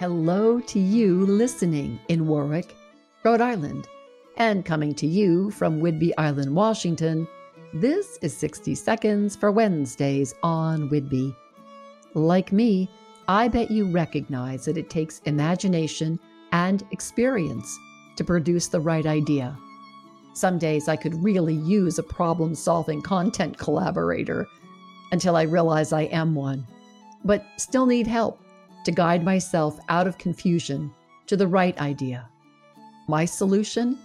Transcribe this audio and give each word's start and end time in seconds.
Hello 0.00 0.60
to 0.60 0.80
you 0.80 1.26
listening 1.26 2.00
in 2.08 2.26
Warwick, 2.26 2.74
Rhode 3.22 3.42
Island, 3.42 3.86
and 4.38 4.64
coming 4.64 4.94
to 4.94 5.06
you 5.06 5.50
from 5.50 5.82
Whidbey 5.82 6.12
Island, 6.16 6.56
Washington. 6.56 7.28
This 7.74 8.16
is 8.22 8.34
60 8.34 8.74
Seconds 8.76 9.36
for 9.36 9.52
Wednesdays 9.52 10.34
on 10.42 10.88
Whidbey. 10.88 11.36
Like 12.14 12.50
me, 12.50 12.88
I 13.28 13.48
bet 13.48 13.70
you 13.70 13.90
recognize 13.90 14.64
that 14.64 14.78
it 14.78 14.88
takes 14.88 15.20
imagination 15.26 16.18
and 16.52 16.82
experience 16.92 17.78
to 18.16 18.24
produce 18.24 18.68
the 18.68 18.80
right 18.80 19.04
idea. 19.04 19.54
Some 20.32 20.58
days 20.58 20.88
I 20.88 20.96
could 20.96 21.22
really 21.22 21.56
use 21.56 21.98
a 21.98 22.02
problem 22.02 22.54
solving 22.54 23.02
content 23.02 23.58
collaborator 23.58 24.46
until 25.12 25.36
I 25.36 25.42
realize 25.42 25.92
I 25.92 26.04
am 26.04 26.34
one, 26.34 26.66
but 27.22 27.44
still 27.58 27.84
need 27.84 28.06
help 28.06 28.40
to 28.90 28.96
guide 28.96 29.22
myself 29.22 29.78
out 29.88 30.08
of 30.08 30.18
confusion 30.18 30.92
to 31.26 31.36
the 31.36 31.46
right 31.46 31.80
idea. 31.80 32.28
My 33.06 33.24
solution? 33.24 33.96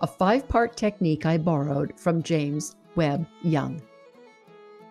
A 0.00 0.06
five 0.06 0.48
part 0.48 0.74
technique 0.74 1.26
I 1.26 1.36
borrowed 1.36 1.92
from 2.00 2.22
James 2.22 2.76
Webb 2.96 3.26
Young. 3.42 3.82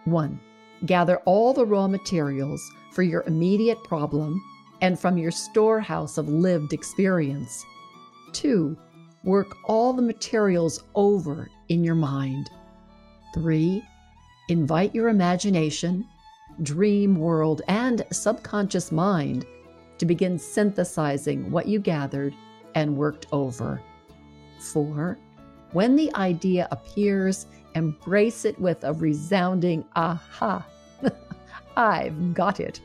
1. 0.05 0.39
Gather 0.85 1.17
all 1.25 1.53
the 1.53 1.65
raw 1.65 1.87
materials 1.87 2.61
for 2.91 3.01
your 3.01 3.23
immediate 3.23 3.83
problem 3.83 4.39
and 4.81 4.99
from 4.99 5.17
your 5.17 5.31
storehouse 5.31 6.19
of 6.19 6.29
lived 6.29 6.71
experience. 6.71 7.65
2. 8.33 8.77
Work 9.23 9.57
all 9.65 9.91
the 9.91 10.03
materials 10.03 10.83
over 10.93 11.49
in 11.69 11.83
your 11.83 11.95
mind. 11.95 12.51
3. 13.33 13.83
Invite 14.49 14.93
your 14.93 15.09
imagination, 15.09 16.05
dream 16.63 17.15
world, 17.15 17.61
and 17.67 18.05
subconscious 18.11 18.91
mind 18.91 19.45
to 19.97 20.05
begin 20.05 20.37
synthesizing 20.37 21.49
what 21.51 21.67
you 21.67 21.79
gathered 21.79 22.33
and 22.75 22.95
worked 22.95 23.27
over. 23.31 23.81
4. 24.59 25.17
When 25.73 25.95
the 25.95 26.13
idea 26.15 26.67
appears, 26.71 27.47
embrace 27.75 28.45
it 28.45 28.59
with 28.59 28.83
a 28.83 28.93
resounding 28.93 29.85
aha. 29.95 30.65
I've 31.77 32.33
got 32.33 32.59
it. 32.59 32.81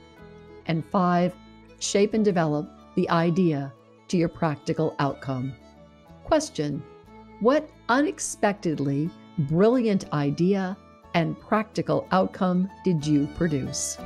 And 0.67 0.85
5. 0.85 1.35
Shape 1.79 2.15
and 2.15 2.25
develop 2.25 2.71
the 2.95 3.09
idea 3.11 3.73
to 4.09 4.17
your 4.17 4.29
practical 4.29 4.95
outcome. 4.99 5.53
Question 6.25 6.83
What 7.41 7.69
unexpectedly 7.89 9.11
brilliant 9.39 10.13
idea 10.13 10.77
and 11.17 11.41
practical 11.41 12.07
outcome 12.13 12.71
did 12.85 13.07
you 13.07 13.27
produce? 13.39 13.97